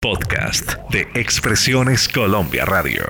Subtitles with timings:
[0.00, 3.02] Podcast de Expresiones Colombia Radio.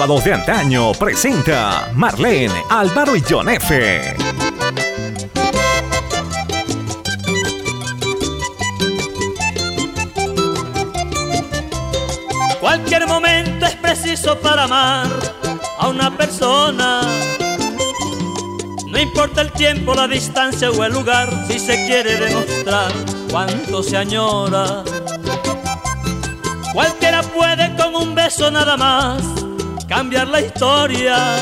[0.00, 4.16] De antaño presenta Marlene, Álvaro y John F.
[12.58, 15.06] Cualquier momento es preciso para amar
[15.78, 17.02] a una persona.
[18.86, 22.90] No importa el tiempo, la distancia o el lugar, si se quiere demostrar
[23.30, 24.82] cuánto se añora.
[26.72, 29.39] Cualquiera puede con un beso nada más
[29.90, 31.36] cambiar la historia.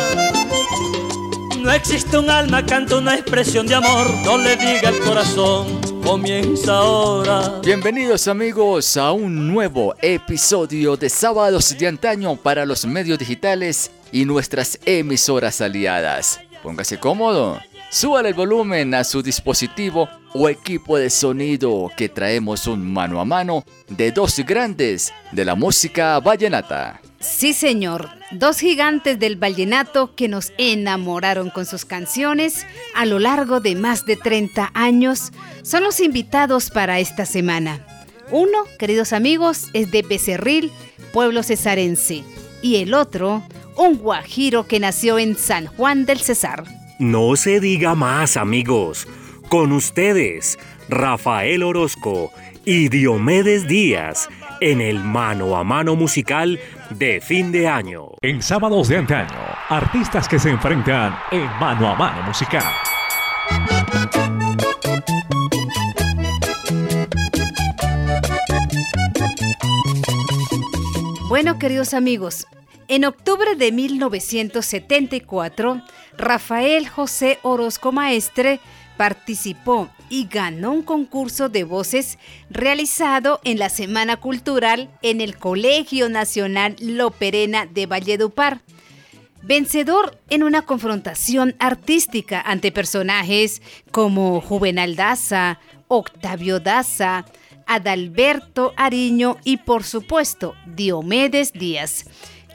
[1.60, 6.78] No existe un alma, canta una expresión de amor, no le diga el corazón, comienza
[6.78, 7.60] ahora.
[7.62, 14.24] Bienvenidos amigos a un nuevo episodio de Sábados de Antaño para los medios digitales y
[14.24, 16.40] nuestras emisoras aliadas.
[16.62, 17.60] Póngase cómodo,
[17.90, 23.26] súbale el volumen a su dispositivo o equipo de sonido que traemos un mano a
[23.26, 27.02] mano de dos grandes de la música vallenata.
[27.20, 28.08] Sí, señor.
[28.30, 34.06] Dos gigantes del vallenato que nos enamoraron con sus canciones a lo largo de más
[34.06, 37.84] de 30 años son los invitados para esta semana.
[38.30, 40.70] Uno, queridos amigos, es de Becerril,
[41.12, 42.22] pueblo cesarense,
[42.62, 43.42] y el otro,
[43.76, 46.64] un guajiro que nació en San Juan del Cesar.
[46.98, 49.08] No se diga más, amigos.
[49.48, 52.30] Con ustedes, Rafael Orozco
[52.64, 54.28] y Diomedes Díaz
[54.60, 58.08] en el mano a mano musical de fin de año.
[58.22, 59.36] En sábados de antaño,
[59.68, 62.64] artistas que se enfrentan en mano a mano musical.
[71.28, 72.46] Bueno, queridos amigos,
[72.88, 75.82] en octubre de 1974,
[76.16, 78.58] Rafael José Orozco Maestre
[78.96, 82.18] participó y ganó un concurso de voces
[82.50, 88.60] realizado en la Semana Cultural en el Colegio Nacional Loperena de Valledupar.
[89.42, 97.24] Vencedor en una confrontación artística ante personajes como Juvenal Daza, Octavio Daza,
[97.66, 102.06] Adalberto Ariño y por supuesto Diomedes Díaz,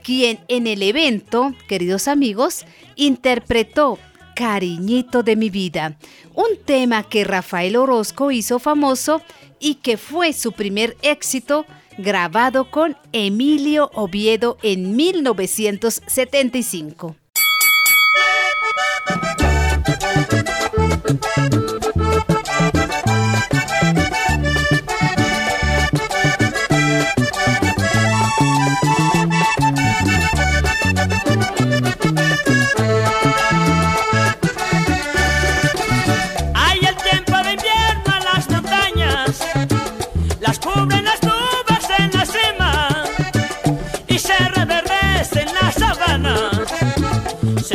[0.03, 2.65] quien en el evento, queridos amigos,
[2.95, 3.97] interpretó
[4.35, 5.97] Cariñito de mi vida,
[6.33, 9.21] un tema que Rafael Orozco hizo famoso
[9.59, 11.65] y que fue su primer éxito
[11.97, 17.15] grabado con Emilio Oviedo en 1975.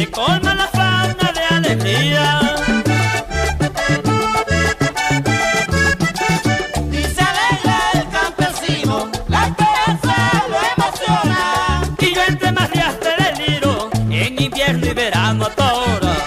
[0.08, 2.40] me colma la falta de alegría.
[6.92, 10.16] Y se alegra el campesino, la esperanza
[10.50, 11.82] lo emociona.
[11.98, 16.17] Y yo entre más del liro, en invierno y verano a toda hora.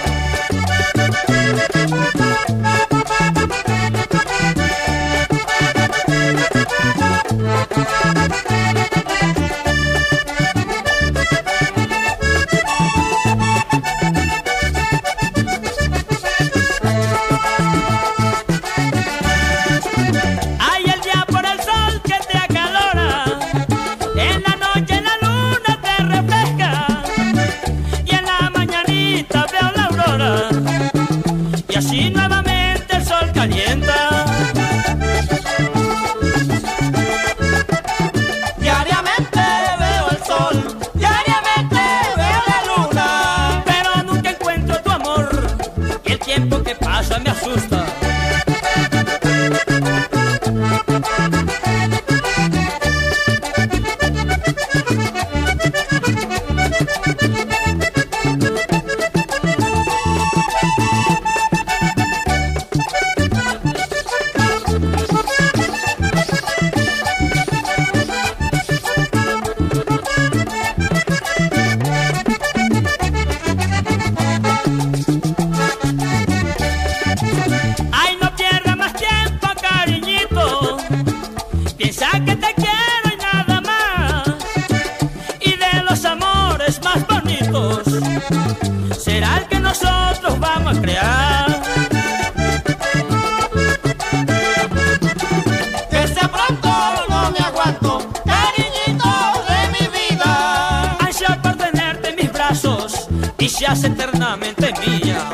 [103.50, 105.30] Se hace eternamente mía.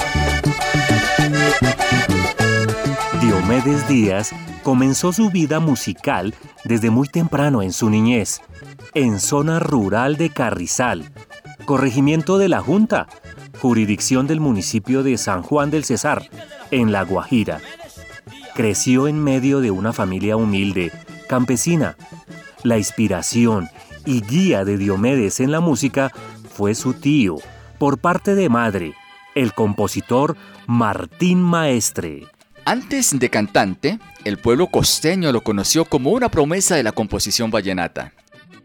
[3.21, 4.31] Diomedes Díaz
[4.63, 6.33] comenzó su vida musical
[6.63, 8.41] desde muy temprano en su niñez,
[8.93, 11.11] en zona rural de Carrizal,
[11.65, 13.07] corregimiento de la Junta,
[13.59, 16.29] jurisdicción del municipio de San Juan del Cesar,
[16.71, 17.59] en La Guajira.
[18.55, 20.91] Creció en medio de una familia humilde,
[21.27, 21.95] campesina.
[22.63, 23.69] La inspiración
[24.05, 26.11] y guía de Diomedes en la música
[26.53, 27.35] fue su tío,
[27.77, 28.93] por parte de madre,
[29.35, 30.35] el compositor
[30.65, 32.27] Martín Maestre.
[32.65, 38.13] Antes de cantante, el pueblo costeño lo conoció como una promesa de la composición vallenata.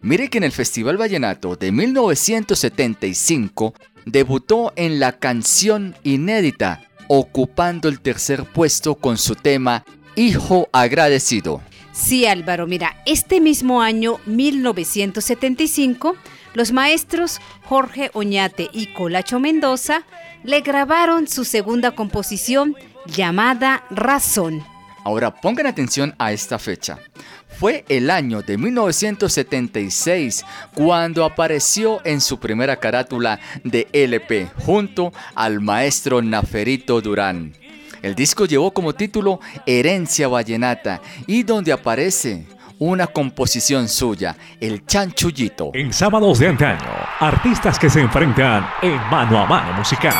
[0.00, 3.74] Mire que en el Festival Vallenato de 1975
[4.04, 9.84] debutó en la canción inédita, ocupando el tercer puesto con su tema
[10.16, 11.62] Hijo Agradecido.
[11.92, 16.16] Sí, Álvaro, mira, este mismo año 1975,
[16.54, 20.02] los maestros Jorge Oñate y Colacho Mendoza
[20.44, 22.76] le grabaron su segunda composición
[23.06, 24.64] llamada Razón.
[25.04, 26.98] Ahora pongan atención a esta fecha.
[27.58, 30.44] Fue el año de 1976
[30.74, 37.52] cuando apareció en su primera carátula de LP junto al maestro Naferito Durán.
[38.00, 42.46] El disco llevó como título Herencia Vallenata y donde aparece
[42.82, 45.70] una composición suya, El Chanchullito.
[45.72, 46.90] En sábados de antaño,
[47.20, 50.14] artistas que se enfrentan en mano a mano musical.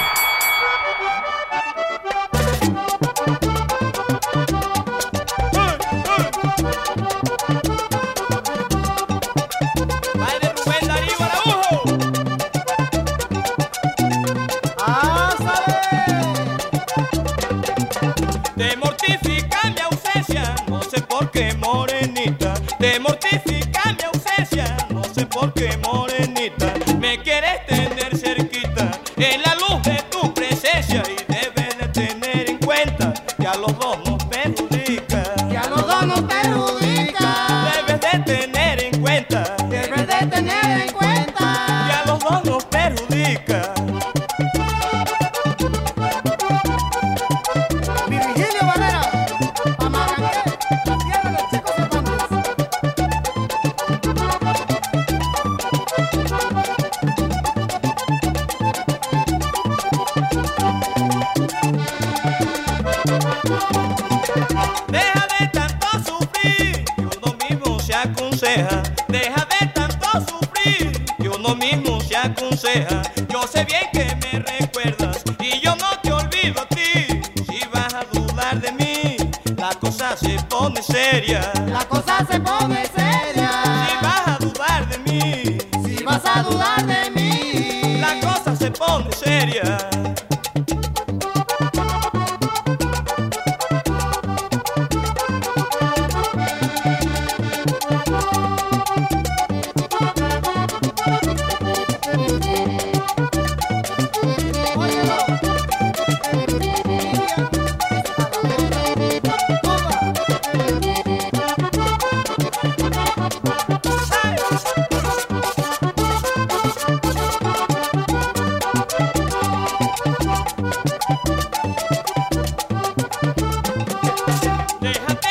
[19.02, 19.31] Rubén
[23.02, 26.81] mortifica mi ausencia, no sé por qué morenita.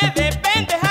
[0.10, 0.90] De pendejar,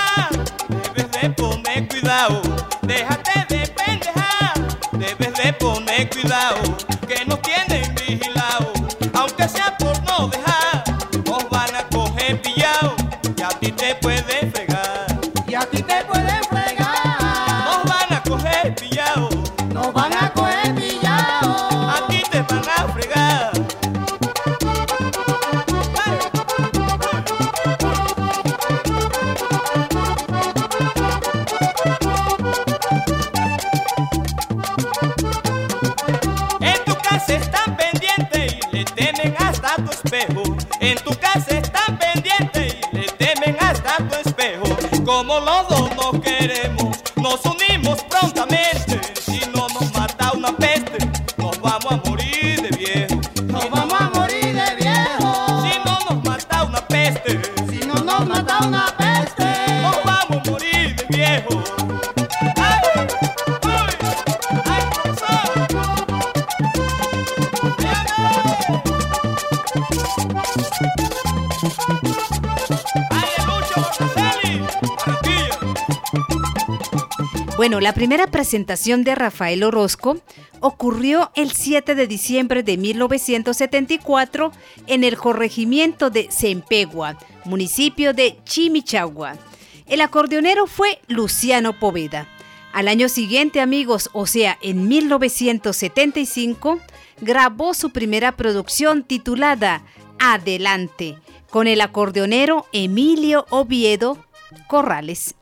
[77.80, 80.18] La primera presentación de Rafael Orozco
[80.60, 84.52] ocurrió el 7 de diciembre de 1974
[84.86, 89.38] en el corregimiento de Cempegua, municipio de Chimichagua.
[89.86, 92.28] El acordeonero fue Luciano Poveda.
[92.74, 96.80] Al año siguiente, amigos, o sea, en 1975,
[97.22, 99.82] grabó su primera producción titulada
[100.18, 101.16] Adelante,
[101.48, 104.18] con el acordeonero Emilio Oviedo
[104.68, 105.34] Corrales.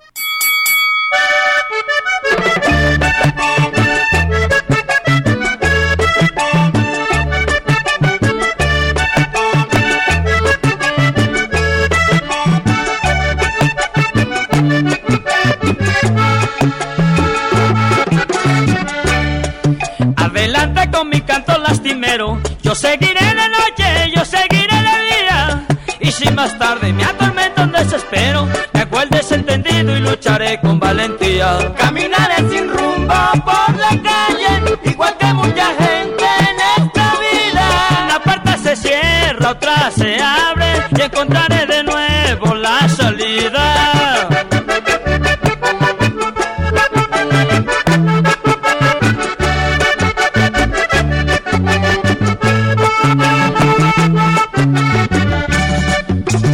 [41.21, 44.29] Encontraré de nuevo la salida.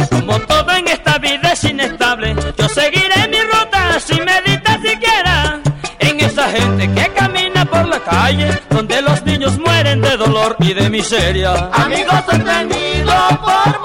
[0.09, 5.61] Como todo en esta vida es inestable, yo seguiré mi ruta sin meditar siquiera.
[5.99, 10.73] En esa gente que camina por la calle, donde los niños mueren de dolor y
[10.73, 11.69] de miseria.
[11.71, 13.84] Amigos tenido por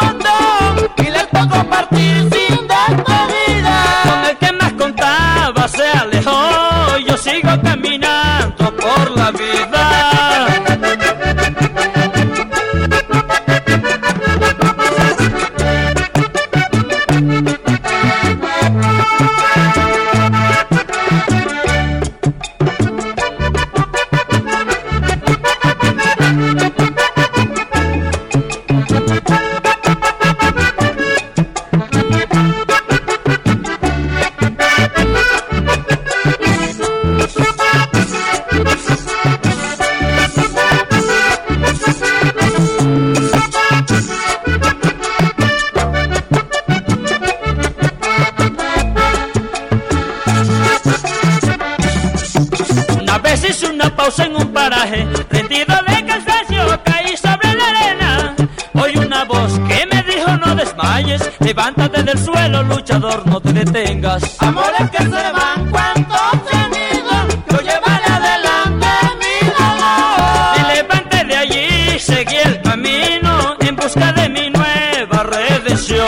[61.50, 64.37] levántate del suelo, luchador, no te detengas.
[64.38, 67.12] Amores que se van, cuantos se han ido,
[67.50, 68.87] yo llevaré adelante
[69.19, 70.54] mi dolor.
[70.57, 76.07] Me levanté de allí, seguí el camino, en busca de mi nueva redención.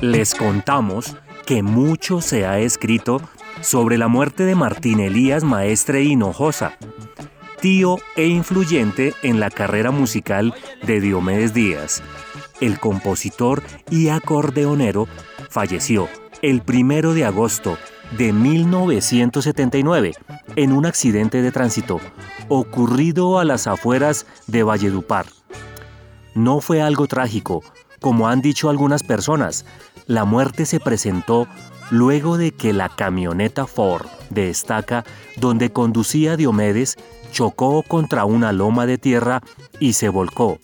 [0.00, 1.14] Les contamos
[1.44, 3.20] que mucho se ha escrito
[3.60, 6.72] sobre la muerte de Martín Elías Maestre Hinojosa,
[7.60, 12.02] tío e influyente en la carrera musical de Diomedes Díaz.
[12.60, 15.06] El compositor y acordeonero
[15.50, 16.08] falleció
[16.42, 17.78] el primero de agosto
[18.16, 20.12] de 1979
[20.56, 22.00] en un accidente de tránsito
[22.48, 25.26] ocurrido a las afueras de Valledupar.
[26.34, 27.62] No fue algo trágico,
[28.00, 29.66] como han dicho algunas personas.
[30.06, 31.48] La muerte se presentó
[31.90, 35.04] luego de que la camioneta Ford de estaca
[35.36, 36.96] donde conducía Diomedes
[37.30, 39.42] chocó contra una loma de tierra
[39.80, 40.58] y se volcó.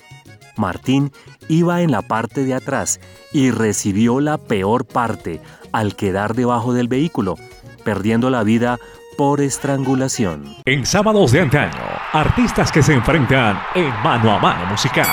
[0.56, 1.12] Martín
[1.49, 3.00] iba en la parte de atrás
[3.33, 5.40] y recibió la peor parte
[5.73, 7.37] al quedar debajo del vehículo,
[7.85, 8.78] perdiendo la vida
[9.16, 10.56] por estrangulación.
[10.64, 15.06] En sábados de antaño, artistas que se enfrentan en mano a mano musical.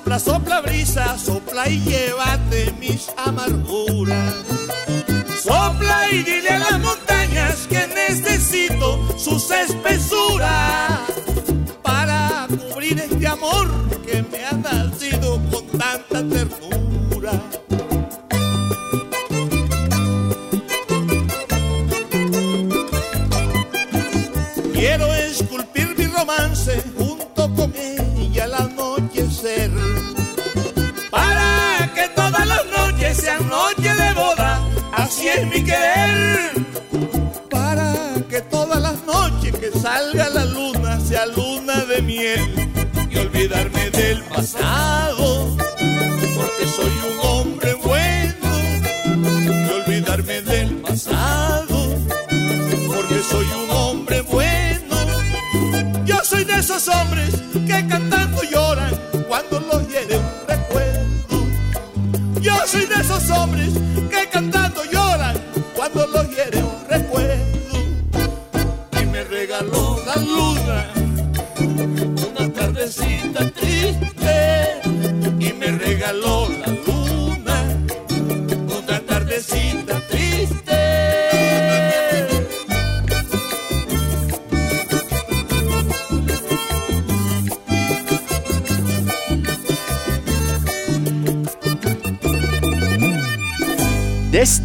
[0.00, 3.89] Sopla, sopla, brisa, sopla y llévate mis amarguras.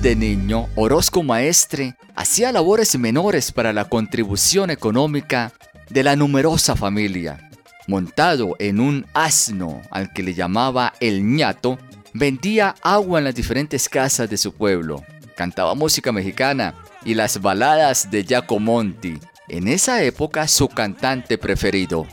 [0.05, 5.51] Desde niño, Orozco Maestre hacía labores menores para la contribución económica
[5.89, 7.49] de la numerosa familia.
[7.87, 11.79] Montado en un asno al que le llamaba el ñato,
[12.13, 15.03] vendía agua en las diferentes casas de su pueblo.
[15.35, 22.05] Cantaba música mexicana y las baladas de Giacomonti, en esa época su cantante preferido.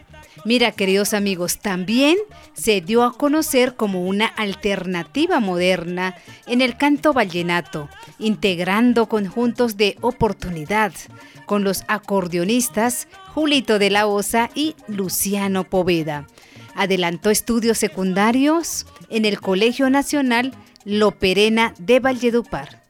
[0.45, 2.17] Mira, queridos amigos, también
[2.53, 9.97] se dio a conocer como una alternativa moderna en el canto vallenato, integrando conjuntos de
[10.01, 10.93] oportunidad
[11.47, 16.27] con los acordeonistas Julito de la Osa y Luciano Poveda.
[16.75, 20.53] Adelantó estudios secundarios en el Colegio Nacional
[20.85, 22.83] Loperena de Valledupar.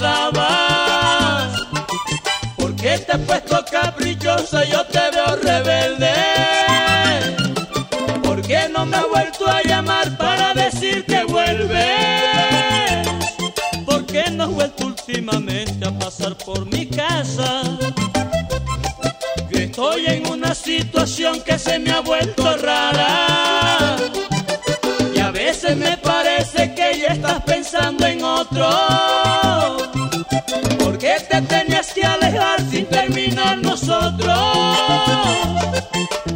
[0.00, 1.52] Dabas?
[2.56, 4.64] ¿Por qué te has puesto caprichosa?
[4.64, 6.12] Yo te veo rebelde.
[8.22, 13.08] ¿Por qué no me has vuelto a llamar para decir que vuelves?
[13.84, 17.62] ¿Por qué no has vuelto últimamente a pasar por mi casa?
[19.50, 23.37] Yo estoy en una situación que se me ha vuelto rara.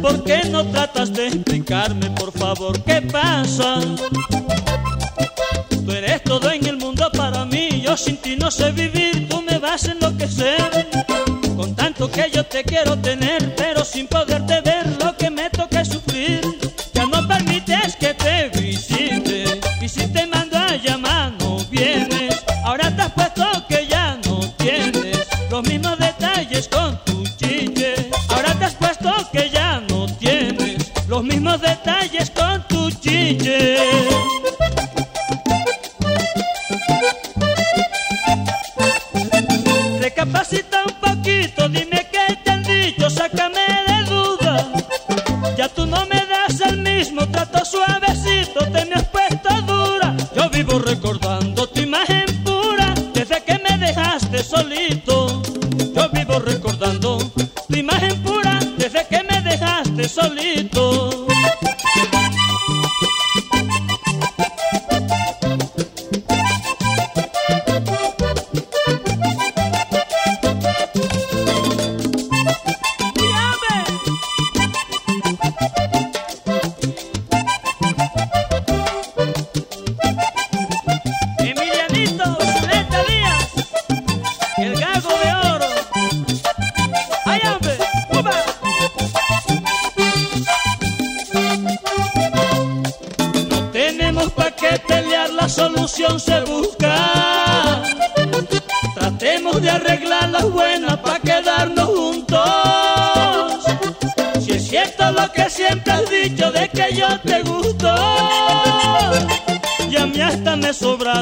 [0.01, 3.79] ¿Por qué no tratas de explicarme, por favor, qué pasa?
[5.85, 9.41] Tú eres todo en el mundo para mí, yo sin ti no sé vivir, tú
[9.41, 10.87] me vas a enloquecer.
[11.55, 14.61] Con tanto que yo te quiero tener, pero sin poderte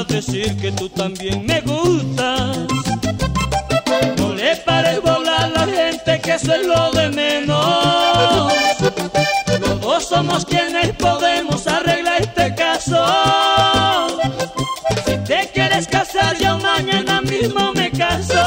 [0.08, 2.58] decir que tú también me gustas.
[4.17, 8.54] No le pares volar a la gente que eso es lo de menos.
[9.82, 13.06] Los somos quienes podemos arreglar este caso.
[15.06, 18.41] Si te quieres casar, yo mañana mismo me caso.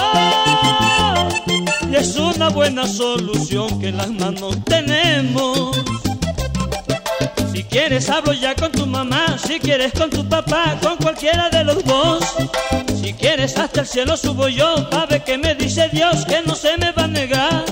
[1.91, 5.77] Y es una buena solución que las manos tenemos.
[7.75, 11.65] Si quieres hablo ya con tu mamá, si quieres con tu papá, con cualquiera de
[11.65, 12.23] los dos.
[13.03, 16.55] Si quieres hasta el cielo subo yo, pa' ver que me dice Dios que no
[16.55, 17.65] se me va a negar.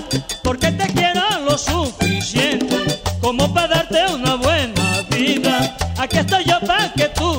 [0.42, 5.76] Porque te quiero lo suficiente como para darte una buena vida.
[5.96, 7.31] Aquí estoy yo para que tú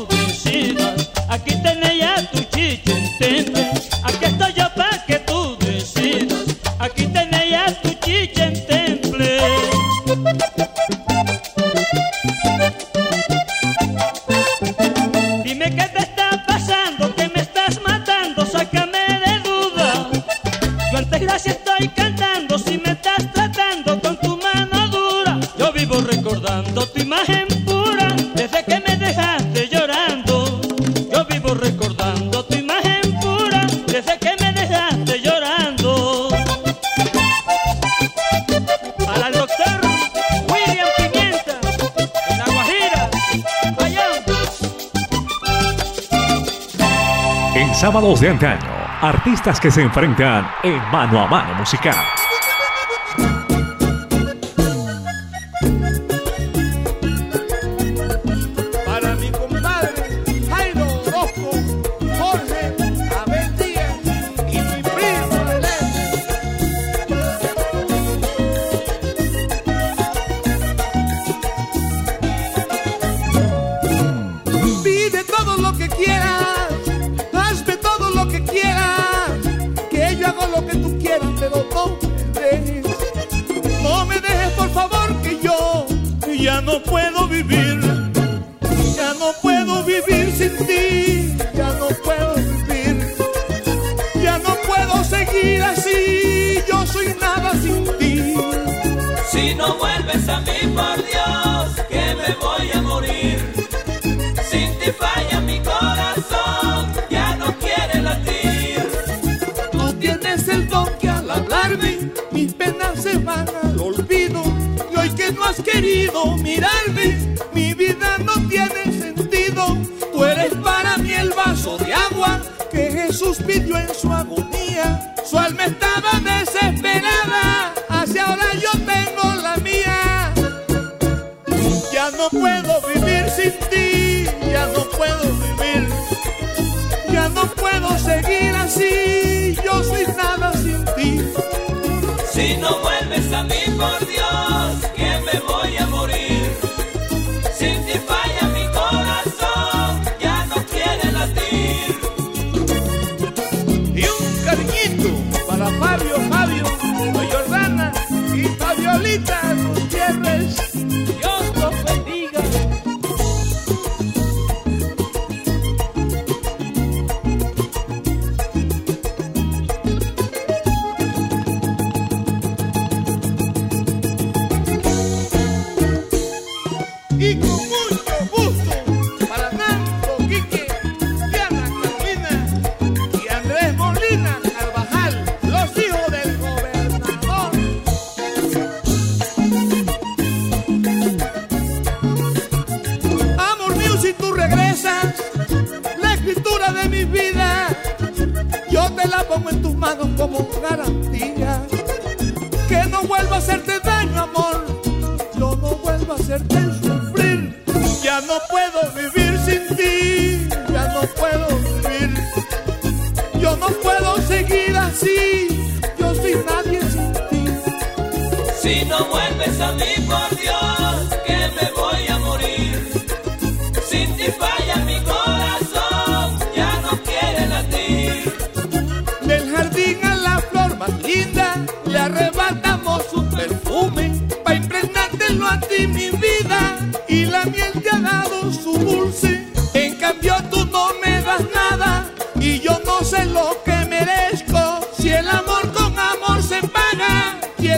[47.83, 51.93] Sábados de antaño, artistas que se enfrentan en mano a mano musical.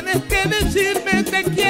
[0.05, 1.64] Tienes que decirme te quiero.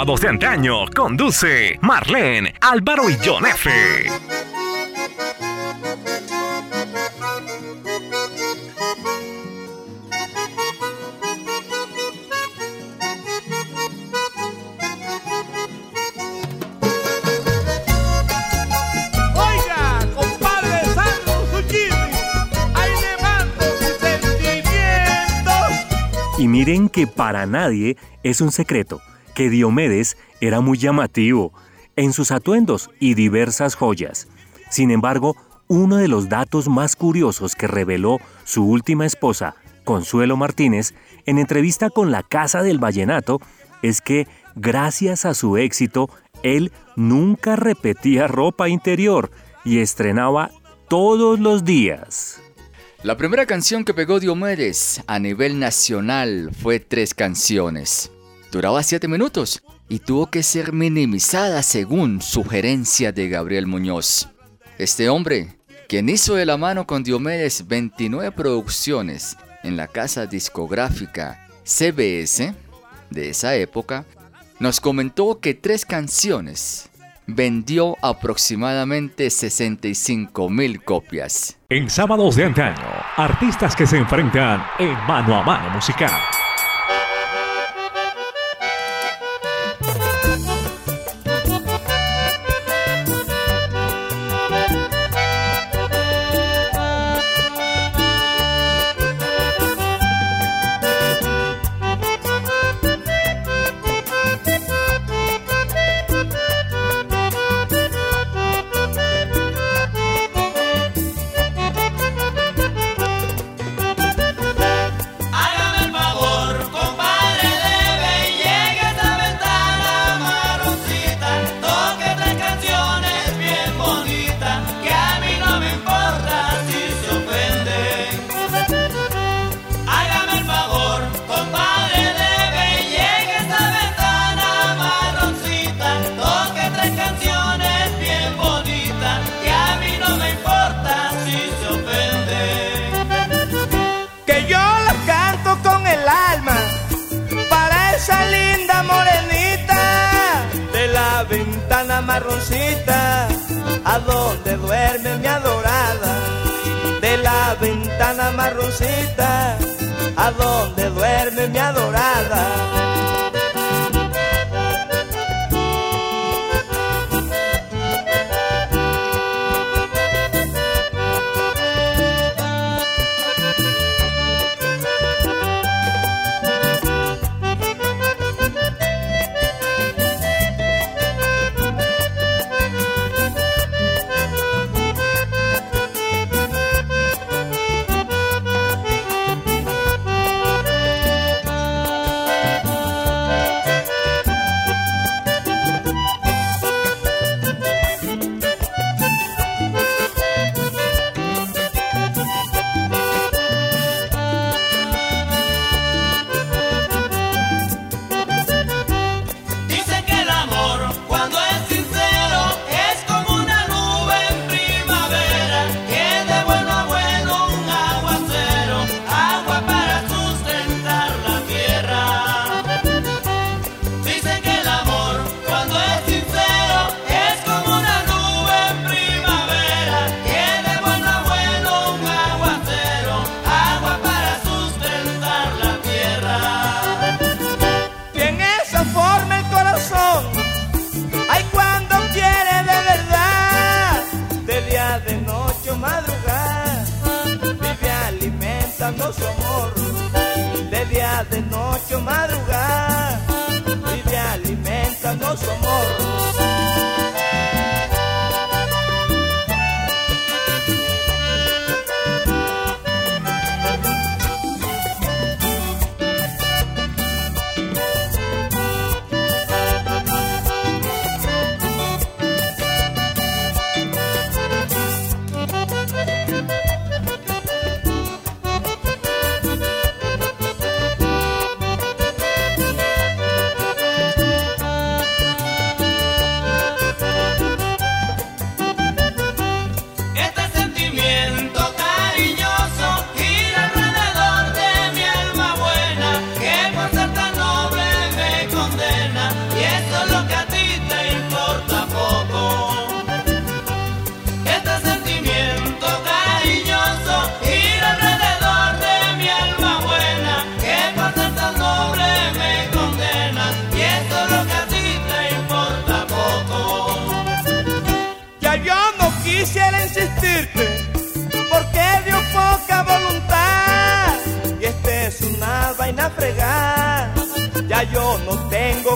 [0.00, 3.70] Sábados de antaño conduce Marlene, Álvaro y John F.
[19.34, 21.90] Oiga, compadre Sandro Zucchini,
[22.74, 25.70] ahí le mando mis sentimientos.
[26.38, 29.02] Y miren que para nadie es un secreto
[29.40, 31.54] que Diomedes era muy llamativo
[31.96, 34.28] en sus atuendos y diversas joyas.
[34.68, 35.34] Sin embargo,
[35.66, 40.92] uno de los datos más curiosos que reveló su última esposa, Consuelo Martínez,
[41.24, 43.40] en entrevista con la Casa del Vallenato,
[43.80, 46.10] es que gracias a su éxito,
[46.42, 49.30] él nunca repetía ropa interior
[49.64, 50.50] y estrenaba
[50.86, 52.42] todos los días.
[53.02, 58.12] La primera canción que pegó Diomedes a nivel nacional fue Tres Canciones.
[58.50, 64.28] Duraba 7 minutos y tuvo que ser minimizada según sugerencia de Gabriel Muñoz.
[64.76, 65.56] Este hombre,
[65.88, 72.54] quien hizo de la mano con Diomedes 29 producciones en la casa discográfica CBS
[73.10, 74.04] de esa época,
[74.58, 76.90] nos comentó que Tres Canciones
[77.28, 81.56] vendió aproximadamente 65 mil copias.
[81.68, 82.86] En Sábados de antaño,
[83.16, 86.10] artistas que se enfrentan en mano a mano musical.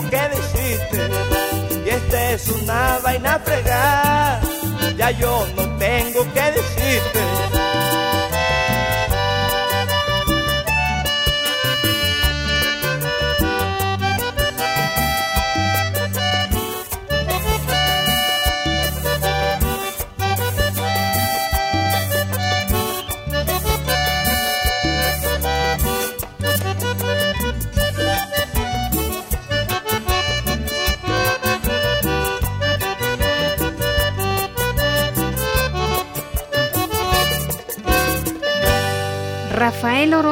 [0.01, 1.09] Que decirte.
[1.85, 4.41] Y esta es una vaina fregada,
[4.97, 7.64] ya yo no tengo que decirte.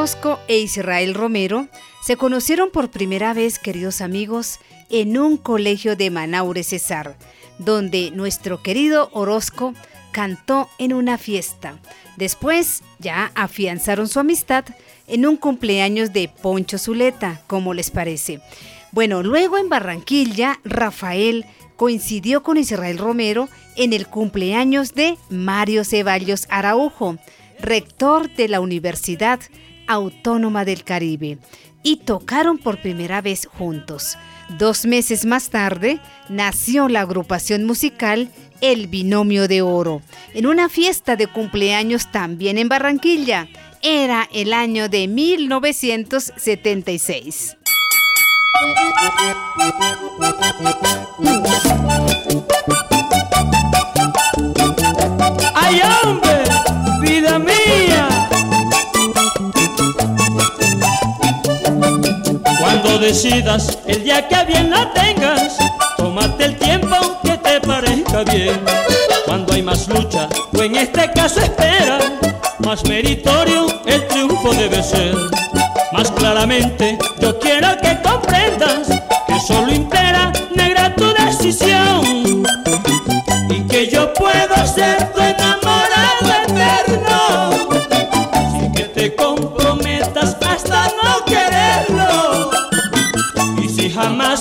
[0.04, 1.70] Orozco e Israel Romero
[2.02, 7.16] se conocieron por primera vez, queridos amigos, en un colegio de Manaure Cesar,
[7.58, 9.74] donde nuestro querido Orozco
[10.12, 11.80] cantó en una fiesta.
[12.18, 14.66] Después ya afianzaron su amistad
[15.08, 18.42] en un cumpleaños de Poncho Zuleta, como les parece.
[18.92, 21.46] Bueno, luego en Barranquilla, Rafael
[21.78, 23.48] coincidió con Israel Romero
[23.78, 27.16] en el cumpleaños de Mario Ceballos Araujo,
[27.58, 29.40] rector de la Universidad
[29.88, 31.38] Autónoma del Caribe,
[31.84, 34.18] y tocaron por primera vez juntos.
[34.58, 38.32] Dos meses más tarde nació la agrupación musical
[38.62, 40.02] El Binomio de Oro,
[40.34, 43.48] en una fiesta de cumpleaños también en Barranquilla.
[43.82, 47.58] Era el año de 1976.
[55.56, 56.23] ¡Ay, hombre!
[62.94, 65.58] Cuando decidas, el día que bien la tengas,
[65.98, 68.62] tómate el tiempo que te parezca bien.
[69.26, 71.98] Cuando hay más lucha, o en este caso espera,
[72.60, 75.16] más meritorio el triunfo debe ser.
[75.92, 78.88] Más claramente, yo quiero que comprendas
[79.26, 82.44] que solo impera negra tu decisión
[83.50, 85.63] y que yo puedo ser tu enamorado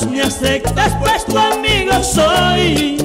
[0.02, 2.96] jamás me aceptas pues tu amigo soy.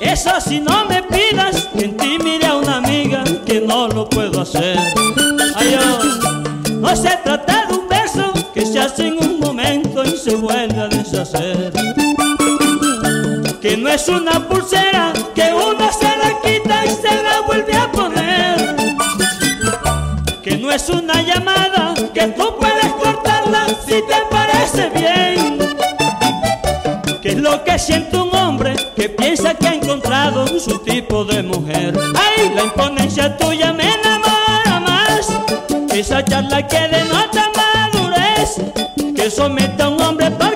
[0.00, 4.08] Eso si no me pidas que en ti mire a una amiga que no lo
[4.08, 4.78] puedo hacer.
[5.56, 10.16] Ay, oh, no se trata de un beso que se hace en un momento y
[10.16, 11.72] se vuelve a deshacer.
[13.60, 15.83] Que no es una pulsera que uno
[27.74, 31.92] Que siente un hombre que piensa que ha encontrado su tipo de mujer.
[32.14, 35.28] Ay, la imponencia tuya me enamora más.
[35.92, 38.60] Esa charla que denota madurez,
[39.16, 40.53] que somete a un hombre porque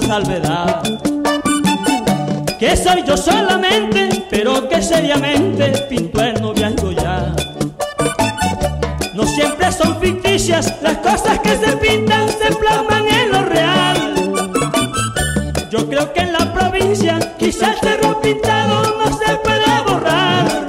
[0.00, 0.82] salvedad.
[2.58, 7.34] Que soy yo solamente, pero que seriamente pinto el noviazgo ya.
[9.14, 14.14] No siempre son ficticias las cosas que se pintan, se plasman en lo real.
[15.70, 20.66] Yo creo que en la provincia quizás el terror pintado no se puede borrar.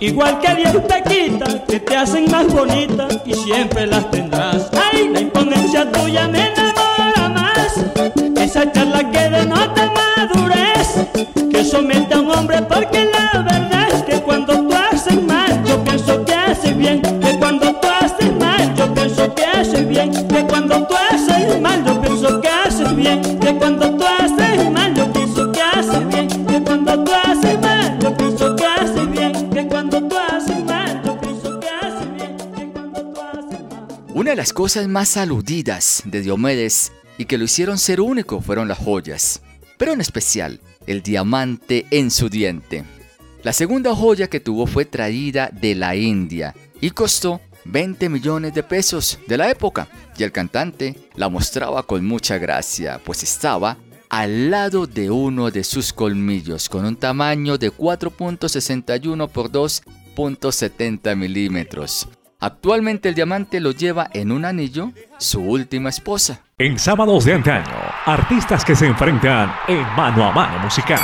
[0.00, 4.70] Igual que Dios te quita, que te hacen más bonita y siempre las tendrás.
[4.92, 6.73] Ay, la imponencia tuya me.
[8.54, 11.08] Esa charla que denota madurez,
[11.50, 15.82] que somete a un hombre porque la verdad es que cuando tú haces mal, yo
[15.82, 17.02] pienso que haces bien.
[17.02, 20.12] Que cuando tú haces mal, yo pienso que haces bien.
[20.28, 23.40] Que cuando tú haces mal, yo pienso que haces bien.
[23.40, 26.46] Que cuando tú haces mal, yo pienso que haces bien.
[26.46, 29.50] Que cuando tú haces mal, yo pienso que haces bien.
[29.50, 32.36] Que cuando tú haces mal, yo pienso que haces bien.
[32.54, 33.88] Que cuando tú haces mal.
[34.14, 38.68] Una de las cosas más aludidas de Diomedes y que lo hicieron ser único fueron
[38.68, 39.40] las joyas,
[39.76, 42.84] pero en especial el diamante en su diente.
[43.42, 48.62] La segunda joya que tuvo fue traída de la India y costó 20 millones de
[48.62, 54.50] pesos de la época y el cantante la mostraba con mucha gracia, pues estaba al
[54.50, 62.08] lado de uno de sus colmillos con un tamaño de 4.61 por 2.70 milímetros.
[62.44, 66.42] Actualmente el diamante lo lleva en un anillo su última esposa.
[66.58, 67.72] En sábados de antaño,
[68.04, 71.00] artistas que se enfrentan en mano a mano musical.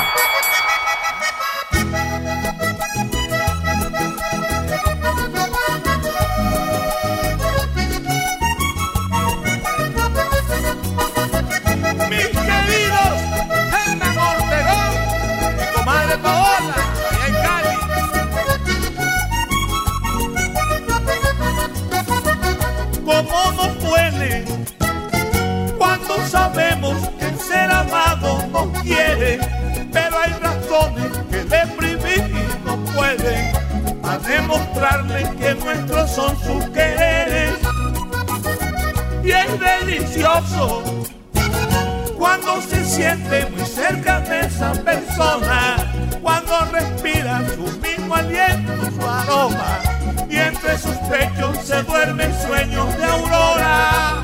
[27.81, 29.39] Amado nos quiere?
[29.93, 33.53] Pero hay razones que deprimir no pueden
[34.05, 37.55] a demostrarle que nuestros son sus quereres.
[39.25, 40.83] Y es delicioso
[42.19, 49.79] cuando se siente muy cerca de esa persona, cuando respira su mismo aliento, su aroma,
[50.29, 54.23] y entre sus pechos se duermen sueños de aurora.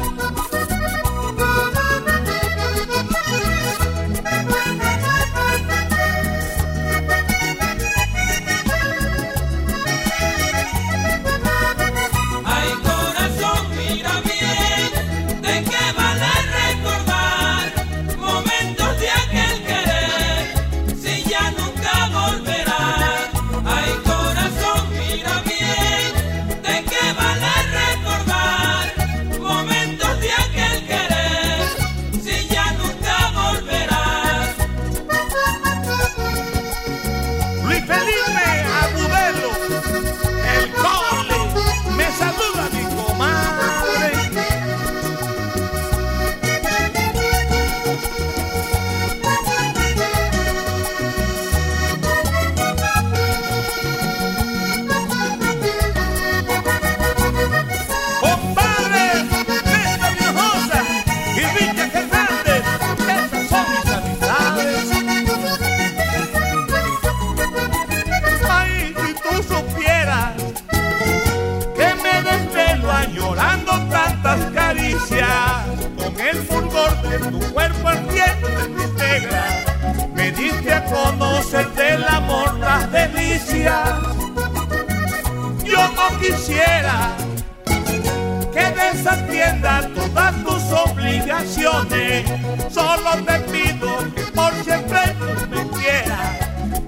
[92.70, 96.36] Solo te pido que por siempre tú me quieras,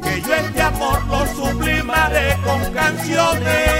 [0.02, 3.77] que yo este amor lo sublimaré con canciones.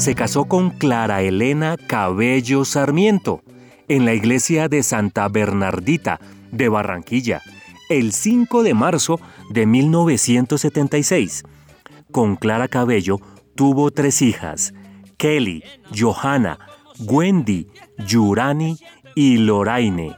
[0.00, 3.42] se casó con Clara Elena Cabello Sarmiento
[3.86, 6.18] en la iglesia de Santa Bernardita
[6.50, 7.42] de Barranquilla
[7.90, 9.20] el 5 de marzo
[9.50, 11.42] de 1976.
[12.10, 13.18] Con Clara Cabello
[13.54, 14.72] tuvo tres hijas,
[15.18, 15.62] Kelly,
[15.94, 16.58] Johanna,
[17.00, 18.78] Wendy, Yurani
[19.14, 20.16] y Loraine.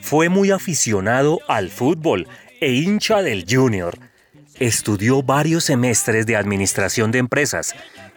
[0.00, 2.26] Fue muy aficionado al fútbol
[2.62, 3.98] e hincha del Junior.
[4.58, 7.74] Estudió varios semestres de administración de empresas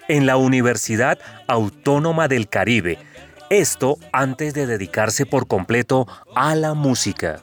[0.10, 2.97] en la Universidad Autónoma del Caribe,
[3.49, 7.41] esto antes de dedicarse por completo a la música.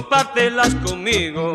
[0.00, 1.54] compártelas conmigo.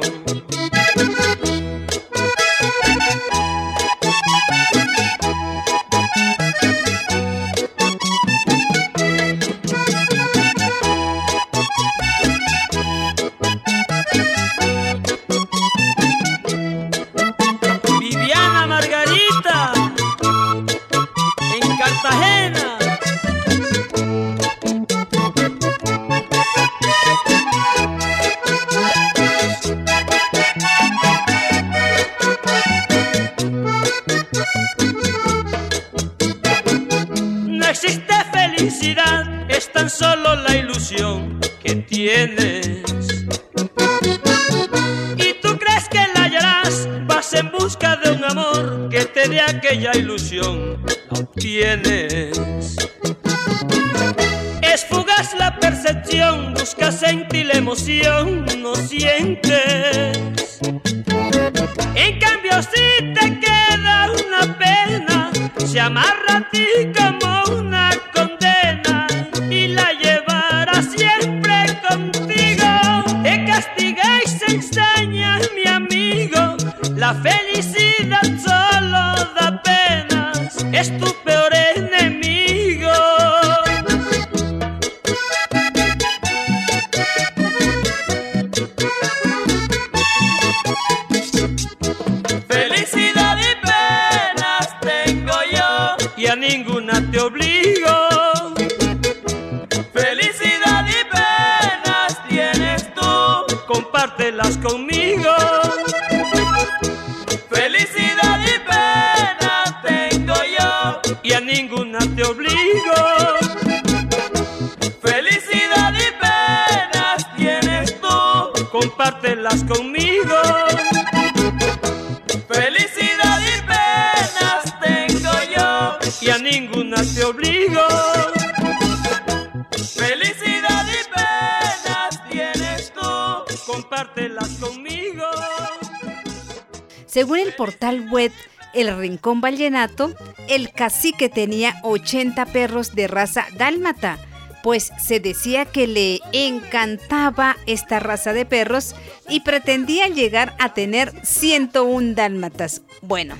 [137.16, 138.34] Según el portal web
[138.74, 140.14] El Rincón Vallenato,
[140.50, 144.20] el cacique tenía 80 perros de raza dálmata,
[144.62, 148.96] pues se decía que le encantaba esta raza de perros
[149.30, 152.82] y pretendía llegar a tener 101 dálmatas.
[153.02, 153.36] Bueno,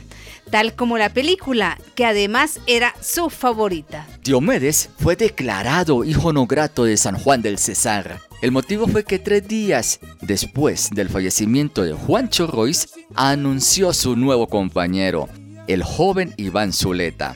[0.50, 4.08] tal como la película, que además era su favorita.
[4.24, 8.22] Diomedes fue declarado hijo no grato de San Juan del Cesar.
[8.42, 14.48] El motivo fue que tres días después del fallecimiento de Juancho Royce, anunció su nuevo
[14.48, 15.30] compañero,
[15.68, 17.36] el joven Iván Zuleta.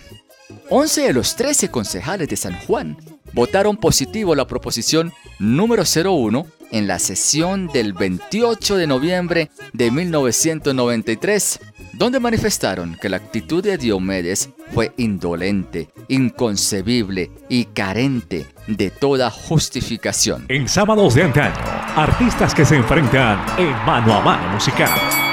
[0.70, 2.98] 11 de los 13 concejales de San Juan
[3.34, 11.60] votaron positivo la proposición número 01 en la sesión del 28 de noviembre de 1993,
[11.94, 20.46] donde manifestaron que la actitud de Diomedes fue indolente, inconcebible y carente de toda justificación.
[20.48, 21.56] En sábados de antaño,
[21.96, 25.29] artistas que se enfrentan en mano a mano musical.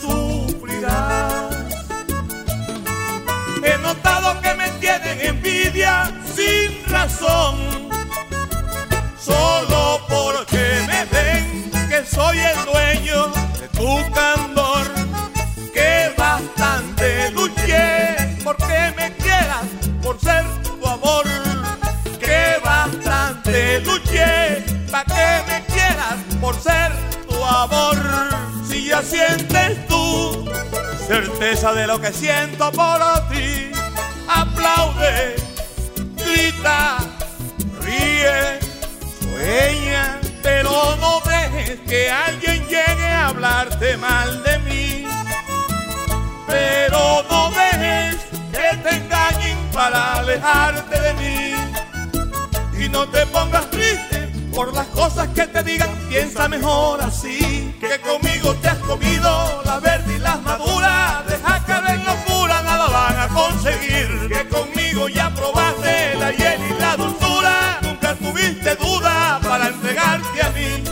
[0.00, 1.54] Sufrirás.
[3.62, 7.88] He notado que me tienen envidia sin razón.
[9.18, 13.28] Solo porque me ven que soy el dueño
[13.60, 14.91] de tu candor.
[31.70, 32.98] De lo que siento por
[33.28, 33.70] ti.
[34.28, 35.36] Aplaude,
[36.16, 36.96] grita,
[37.80, 38.58] ríe,
[39.20, 45.06] sueña, pero no dejes que alguien llegue a hablarte mal de mí.
[46.48, 48.16] Pero no dejes
[48.50, 52.84] que te engañen para alejarte de mí.
[52.84, 57.72] Y no te pongas triste por las cosas que te digan, piensa mejor así.
[57.78, 61.31] Que conmigo te has comido la verde y las maduras.
[63.62, 67.78] Que conmigo ya probaste la hiel y la dulzura.
[67.82, 70.82] Nunca tuviste duda para entregarte a mí.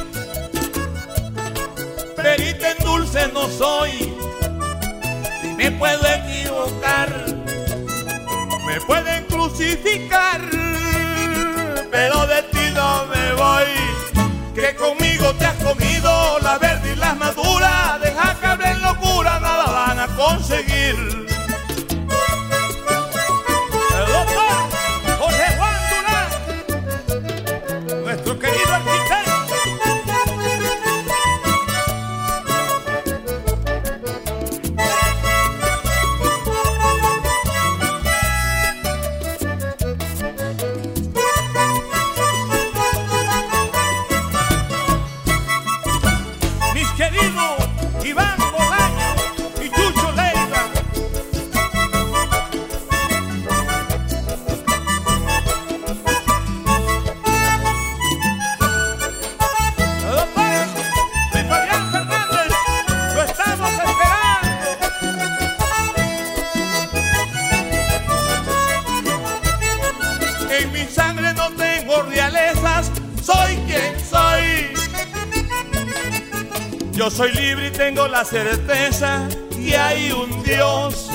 [2.15, 4.15] Perita en dulce no soy,
[5.43, 7.09] y me puedo equivocar.
[8.65, 10.41] Me pueden crucificar,
[11.91, 14.55] pero de ti no me voy.
[14.55, 17.50] Que conmigo te has comido la verde y las maduras.
[78.21, 81.09] La certeza que hay un Dios.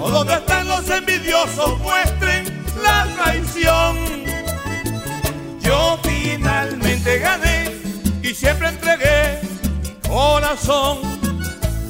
[0.00, 3.96] O donde están los envidiosos muestren la traición.
[5.60, 7.72] Yo finalmente gané
[8.22, 9.40] y siempre entregué
[10.08, 10.98] corazón.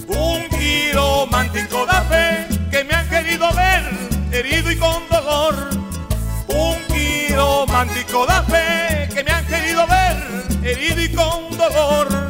[0.08, 0.48] Un
[0.94, 3.82] romántico de fe que me han querido ver
[4.32, 5.54] herido y con dolor.
[6.48, 10.16] Un romántico de fe que me han querido ver
[10.64, 12.21] herido y con dolor.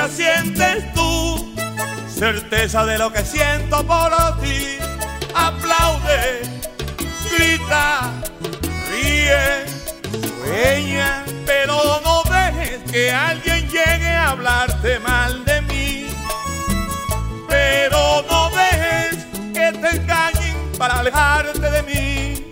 [0.00, 1.54] Ya sientes tú
[2.08, 4.78] certeza de lo que siento por ti,
[5.34, 6.40] aplaude,
[7.30, 8.10] grita,
[8.88, 9.66] ríe,
[10.38, 16.06] sueña, pero no dejes que alguien llegue a hablarte mal de mí.
[17.46, 22.50] Pero no dejes que te engañen para alejarte de mí.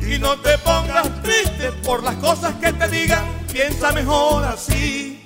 [0.00, 5.22] Y no te pongas triste por las cosas que te digan, piensa mejor así.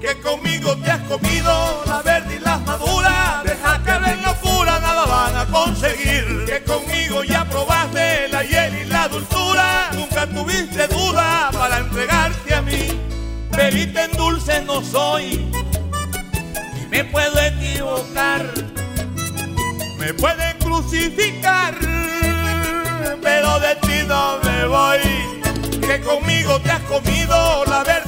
[0.00, 3.44] Que conmigo te has comido la verde y las maduras.
[3.44, 6.44] Deja que hablen locura, nada van a conseguir.
[6.46, 9.90] Que conmigo ya probaste la hiel y la dulzura.
[9.92, 12.98] Nunca tuviste duda para entregarte a mí.
[13.54, 15.50] Bebiste en dulce no soy.
[16.80, 18.46] Y me puedo equivocar.
[19.98, 21.74] Me pueden crucificar.
[23.22, 25.40] Pero de ti no me voy
[25.90, 27.99] que conmigo te has comido la verde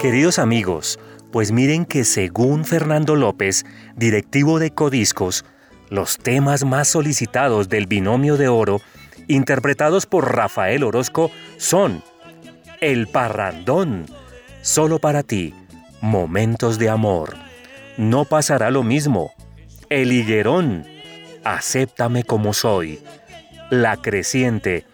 [0.00, 0.98] Queridos amigos,
[1.30, 3.64] pues miren que según Fernando López,
[3.96, 5.44] directivo de Codiscos,
[5.90, 8.80] los temas más solicitados del binomio de oro,
[9.26, 12.02] interpretados por Rafael Orozco, son
[12.80, 14.06] El Parrandón,
[14.62, 15.54] Solo para ti,
[16.00, 17.36] Momentos de Amor,
[17.96, 19.32] No pasará lo mismo,
[19.88, 20.86] El Higuerón,
[21.44, 23.00] Acéptame como soy,
[23.70, 24.86] La Creciente,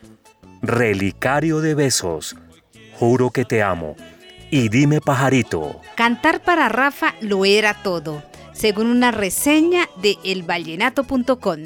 [0.62, 2.36] Relicario de Besos,
[2.98, 3.96] Juro que te amo,
[4.50, 5.80] y dime pajarito.
[5.96, 8.22] Cantar para Rafa lo era todo,
[8.56, 11.60] según una reseña de elvallenato.com.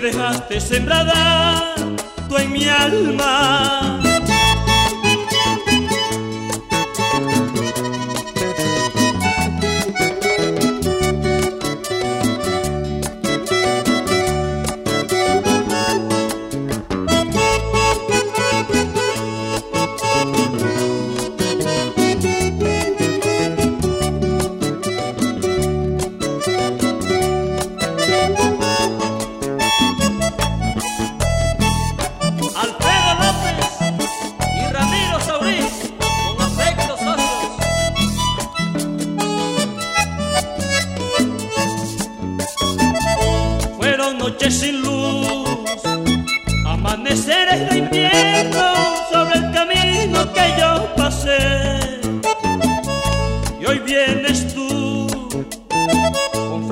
[0.00, 1.74] Dejaste sembrada
[2.28, 4.15] tú en mi alma.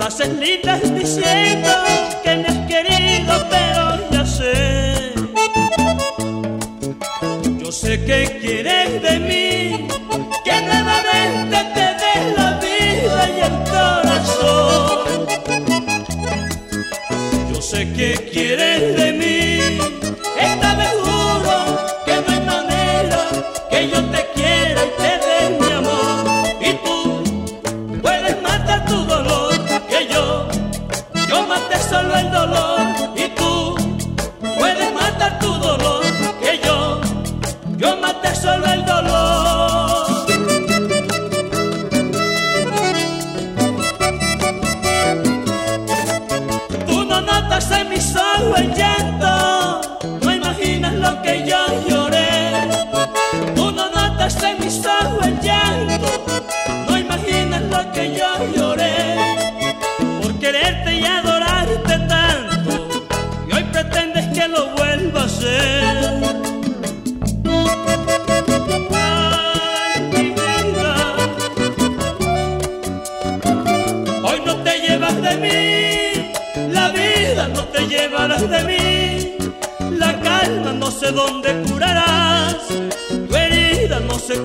[0.05, 1.71] Frases lindas diciendo
[2.23, 5.15] que me has querido, pero ya sé.
[7.59, 9.44] Yo sé que quieres de mí,